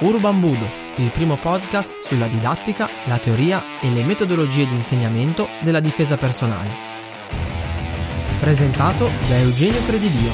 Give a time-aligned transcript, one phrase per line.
[0.00, 0.64] Urban Budo,
[0.98, 6.70] il primo podcast sulla didattica, la teoria e le metodologie di insegnamento della difesa personale.
[8.38, 10.30] Presentato da Eugenio Credidio.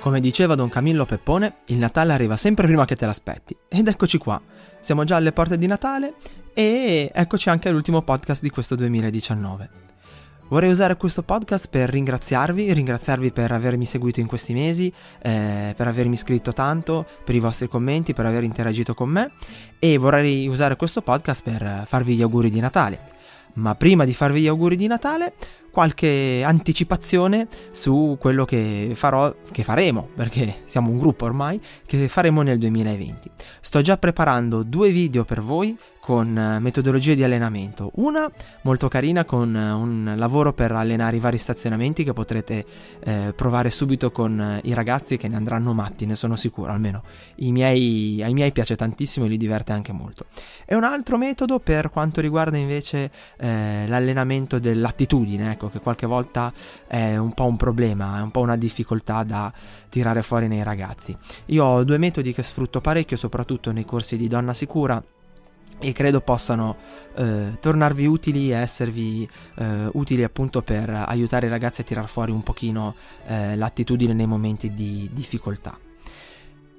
[0.00, 3.56] Come diceva Don Camillo Peppone, il Natale arriva sempre prima che te l'aspetti.
[3.68, 4.42] Ed eccoci qua,
[4.80, 6.14] siamo già alle porte di Natale
[6.54, 9.87] e eccoci anche all'ultimo podcast di questo 2019.
[10.48, 14.90] Vorrei usare questo podcast per ringraziarvi, ringraziarvi per avermi seguito in questi mesi,
[15.20, 19.30] eh, per avermi scritto tanto, per i vostri commenti, per aver interagito con me
[19.78, 23.16] e vorrei usare questo podcast per farvi gli auguri di Natale.
[23.54, 25.34] Ma prima di farvi gli auguri di Natale
[25.70, 32.40] qualche anticipazione su quello che farò, che faremo, perché siamo un gruppo ormai, che faremo
[32.40, 33.30] nel 2020.
[33.60, 35.76] Sto già preparando due video per voi
[36.08, 37.90] con eh, metodologie di allenamento.
[37.96, 38.30] Una
[38.62, 42.64] molto carina con eh, un lavoro per allenare i vari stazionamenti che potrete
[43.00, 47.02] eh, provare subito con eh, i ragazzi che ne andranno matti, ne sono sicuro, almeno
[47.50, 50.24] miei, ai miei piace tantissimo e li diverte anche molto.
[50.64, 56.50] E un altro metodo per quanto riguarda invece eh, l'allenamento dell'attitudine, ecco che qualche volta
[56.86, 59.52] è un po' un problema, è un po' una difficoltà da
[59.90, 61.14] tirare fuori nei ragazzi.
[61.46, 65.04] Io ho due metodi che sfrutto parecchio, soprattutto nei corsi di donna sicura
[65.78, 66.76] e credo possano
[67.16, 72.32] eh, tornarvi utili e esservi eh, utili appunto per aiutare i ragazzi a tirar fuori
[72.32, 72.94] un pochino
[73.26, 75.78] eh, l'attitudine nei momenti di difficoltà.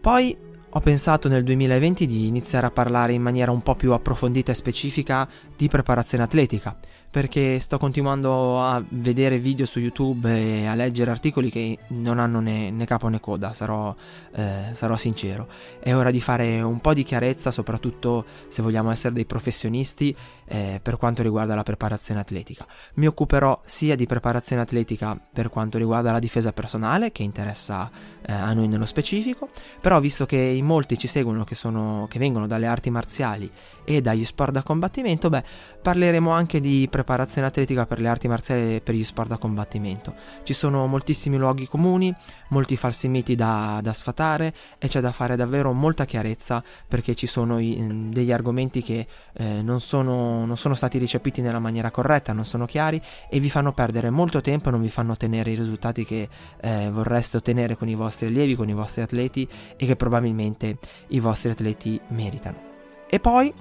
[0.02, 0.38] Poi
[0.72, 4.56] ho pensato nel 2020 di iniziare a parlare in maniera un po' più approfondita e
[4.56, 6.78] specifica di preparazione atletica,
[7.10, 12.40] perché sto continuando a vedere video su YouTube e a leggere articoli che non hanno
[12.40, 13.96] né, né capo né coda, sarò,
[14.36, 15.48] eh, sarò, sincero.
[15.80, 20.16] È ora di fare un po' di chiarezza, soprattutto se vogliamo essere dei professionisti
[20.50, 22.66] eh, per quanto riguarda la preparazione atletica.
[22.96, 27.90] Mi occuperò sia di preparazione atletica per quanto riguarda la difesa personale, che interessa
[28.26, 32.20] eh, a noi nello specifico, però visto che in molti ci seguono che, sono, che
[32.20, 33.50] vengono dalle arti marziali
[33.86, 35.44] e dagli sport da combattimento, beh,
[35.82, 40.14] parleremo anche di preparazione atletica per le arti marziali e per gli sport da combattimento.
[40.44, 42.14] Ci sono moltissimi luoghi comuni,
[42.50, 47.28] molti falsi miti da, da sfatare e c'è da fare davvero molta chiarezza perché ci
[47.28, 52.34] sono i, degli argomenti che eh, non, sono, non sono stati ricepiti nella maniera corretta,
[52.34, 56.06] non sono chiari e vi fanno perdere molto tempo non vi fanno ottenere i risultati
[56.06, 56.28] che
[56.62, 60.78] eh, vorreste ottenere con i vostri allievi, con i vostri atleti e che probabilmente
[61.10, 62.68] i vostri atleti meritano.
[63.10, 63.54] E poi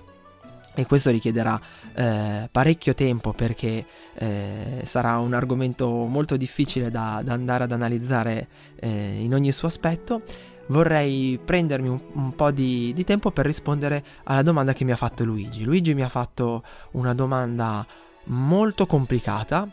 [0.79, 1.61] e questo richiederà
[1.93, 3.85] eh, parecchio tempo perché
[4.15, 8.47] eh, sarà un argomento molto difficile da, da andare ad analizzare
[8.77, 10.23] eh, in ogni suo aspetto.
[10.69, 14.97] Vorrei prendermi un, un po' di, di, tempo per rispondere alla domanda che mi ha
[14.97, 15.65] fatto Luigi.
[15.65, 16.63] Luigi mi ha fatto
[16.93, 17.87] una domanda
[18.25, 19.69] molto complicata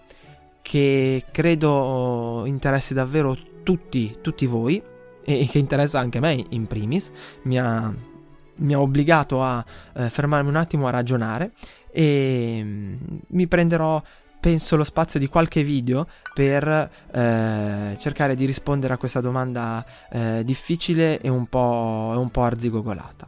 [0.61, 4.81] che credo interessi davvero tutti, tutti voi
[5.23, 7.11] e che interessa anche me in primis.
[7.43, 7.93] Mi ha
[8.57, 9.63] mi ha obbligato a
[9.95, 11.51] eh, fermarmi un attimo a ragionare
[11.91, 12.95] e mm,
[13.27, 14.01] mi prenderò
[14.45, 20.43] penso lo spazio di qualche video per eh, cercare di rispondere a questa domanda eh,
[20.45, 23.27] difficile e un po', un po' arzigogolata.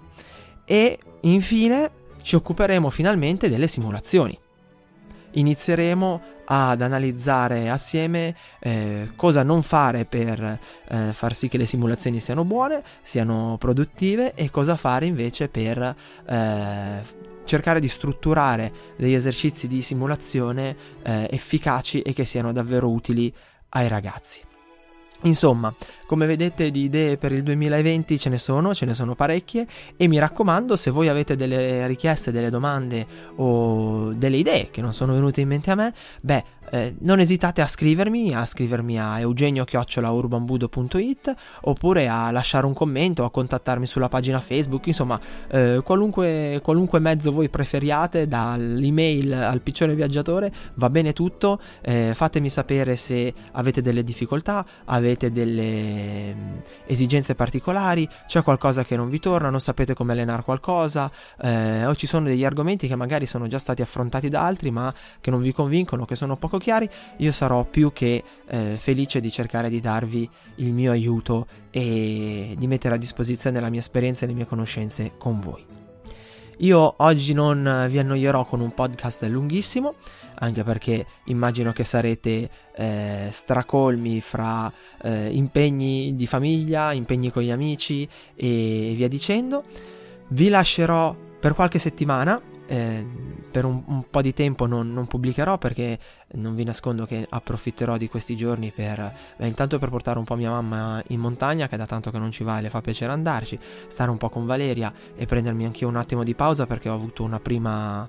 [0.63, 1.89] E infine
[2.21, 4.37] ci occuperemo finalmente delle simulazioni.
[5.31, 12.19] Inizieremo ad analizzare assieme eh, cosa non fare per eh, far sì che le simulazioni
[12.19, 15.95] siano buone, siano produttive e cosa fare invece per
[16.27, 23.33] eh, cercare di strutturare degli esercizi di simulazione eh, efficaci e che siano davvero utili
[23.69, 24.41] ai ragazzi.
[25.23, 25.73] Insomma,
[26.05, 29.65] come vedete di idee per il 2020 ce ne sono, ce ne sono parecchie
[29.97, 33.05] e mi raccomando se voi avete delle richieste, delle domande
[33.37, 35.91] o delle idee che non sono venute in mente a me,
[36.21, 43.23] beh eh, non esitate a scrivermi, a scrivermi a eugenio-urbanbudo.it oppure a lasciare un commento,
[43.23, 45.19] a contattarmi sulla pagina Facebook, insomma
[45.49, 52.49] eh, qualunque, qualunque, mezzo voi preferiate, dall'email al piccione viaggiatore, va bene tutto, eh, fatemi
[52.49, 59.19] sapere se avete delle difficoltà, avete delle mm, esigenze particolari, c'è qualcosa che non vi
[59.19, 61.11] torna, non sapete come allenare qualcosa
[61.41, 64.93] eh, o ci sono degli argomenti che magari sono già stati affrontati da altri ma
[65.21, 69.31] che non vi convincono, che sono poco chiari, io sarò più che eh, felice di
[69.31, 74.27] cercare di darvi il mio aiuto e di mettere a disposizione la mia esperienza e
[74.27, 75.65] le mie conoscenze con voi.
[76.61, 79.93] Io oggi non vi annoierò con un podcast lunghissimo,
[80.39, 84.71] anche perché immagino che sarete eh, stracolmi fra
[85.03, 89.63] eh, impegni di famiglia, impegni con gli amici e via dicendo.
[90.29, 93.05] Vi lascerò per qualche settimana eh,
[93.49, 95.97] per un, un, po' di tempo non, non, pubblicherò perché
[96.33, 100.35] non vi nascondo che approfitterò di questi giorni per, beh, intanto per portare un po'
[100.35, 103.13] mia mamma in montagna, che da tanto che non ci va e le fa piacere
[103.13, 106.93] andarci, stare un po' con Valeria e prendermi anch'io un attimo di pausa perché ho
[106.93, 108.07] avuto una prima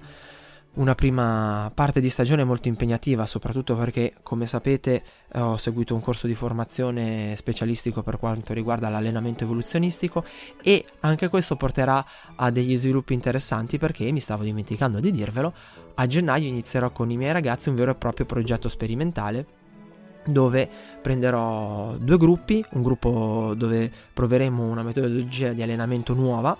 [0.75, 5.03] una prima parte di stagione molto impegnativa, soprattutto perché, come sapete,
[5.35, 10.25] ho seguito un corso di formazione specialistico per quanto riguarda l'allenamento evoluzionistico
[10.63, 12.05] e anche questo porterà
[12.37, 15.53] a degli sviluppi interessanti perché, mi stavo dimenticando di dirvelo,
[15.95, 19.47] a gennaio inizierò con i miei ragazzi un vero e proprio progetto sperimentale
[20.25, 20.69] dove
[21.01, 26.57] prenderò due gruppi, un gruppo dove proveremo una metodologia di allenamento nuova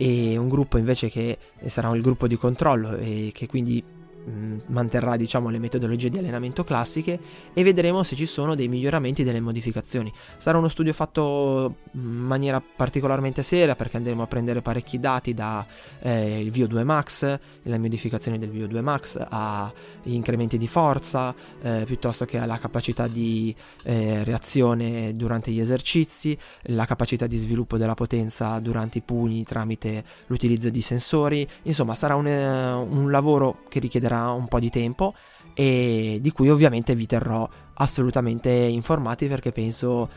[0.00, 1.36] e un gruppo invece che
[1.66, 3.84] sarà il gruppo di controllo e che quindi
[4.28, 7.18] Mm, manterrà diciamo le metodologie di allenamento classiche
[7.54, 10.12] e vedremo se ci sono dei miglioramenti delle modificazioni.
[10.36, 15.66] Sarà uno studio fatto in maniera particolarmente seria perché andremo a prendere parecchi dati da
[16.00, 22.26] eh, il VO2 Max le modificazioni del VO2 Max agli incrementi di forza eh, piuttosto
[22.26, 28.58] che alla capacità di eh, reazione durante gli esercizi la capacità di sviluppo della potenza
[28.58, 31.48] durante i pugni tramite l'utilizzo di sensori.
[31.62, 35.14] Insomma sarà un, eh, un lavoro che richiederà richiederà un po' di tempo
[35.54, 40.08] e di cui ovviamente vi terrò assolutamente informati perché penso,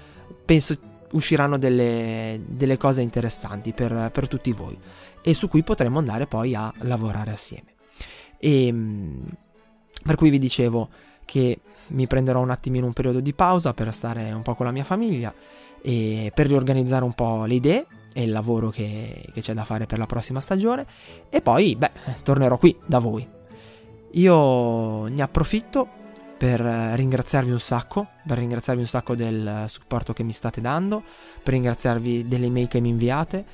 [0.43, 0.77] penso
[1.13, 4.77] usciranno delle, delle cose interessanti per, per, tutti voi
[5.21, 7.71] e su cui potremo andare poi a lavorare assieme.
[8.39, 9.25] E, ehm,
[10.03, 10.89] per cui vi dicevo
[11.25, 14.71] che mi prenderò un attimino un periodo di pausa per stare un po' con la
[14.71, 15.33] mia famiglia
[15.81, 19.85] e per riorganizzare un po' le idee e il lavoro che, che c'è da fare
[19.85, 20.85] per la prossima stagione
[21.29, 21.91] e poi beh
[22.23, 23.27] tornerò qui da voi
[24.13, 26.01] io ne approfitto
[26.37, 31.03] per ringraziarvi un sacco, per ringraziarvi un sacco del supporto che mi state dando,
[31.41, 33.45] per ringraziarvi delle email che mi inviate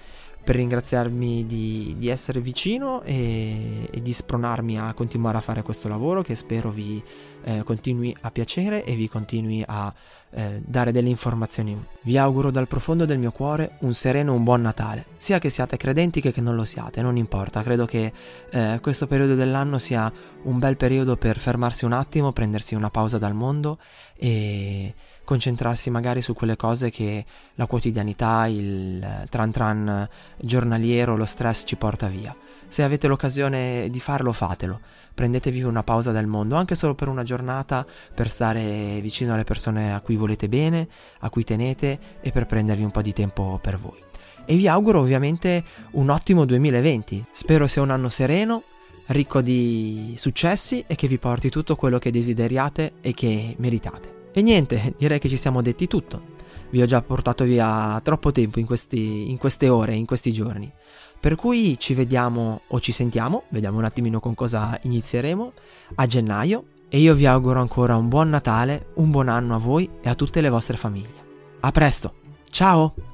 [0.43, 5.87] per ringraziarmi di, di essere vicino e, e, di spronarmi a continuare a fare questo
[5.87, 7.01] lavoro che spero vi
[7.43, 9.93] eh, continui a piacere e vi continui a
[10.31, 11.79] eh, dare delle informazioni.
[12.01, 15.49] Vi auguro dal profondo del mio cuore un sereno e un buon Natale, sia che
[15.49, 18.11] siate credenti che che non lo siate, non importa, credo che
[18.51, 20.11] eh, questo periodo dell'anno sia
[20.43, 23.77] un bel periodo per fermarsi un attimo, prendersi una pausa dal mondo
[24.15, 24.93] e
[25.29, 27.23] concentrarsi magari su quelle cose che
[27.53, 30.09] la quotidianità, il tran tran
[30.39, 32.35] giornaliero, lo stress ci porta via.
[32.67, 34.79] Se avete l'occasione di farlo, fatelo.
[35.13, 37.85] Prendetevi una pausa dal mondo, anche solo per una giornata,
[38.15, 40.87] per stare vicino alle persone a cui volete bene,
[41.19, 44.01] a cui tenete e per prendervi un po' di tempo per voi.
[44.45, 47.27] E vi auguro ovviamente un ottimo 2020.
[47.31, 48.63] Spero sia un anno sereno,
[49.07, 54.18] ricco di successi e che vi porti tutto quello che desideriate e che meritate.
[54.31, 56.37] E niente, direi che ci siamo detti tutto.
[56.69, 60.71] Vi ho già portato via troppo tempo in, questi, in queste ore, in questi giorni.
[61.19, 65.51] Per cui ci vediamo o ci sentiamo, vediamo un attimino con cosa inizieremo,
[65.95, 69.89] a gennaio e io vi auguro ancora un buon Natale, un buon anno a voi
[70.01, 71.27] e a tutte le vostre famiglie.
[71.59, 72.13] A presto,
[72.49, 73.08] ciao!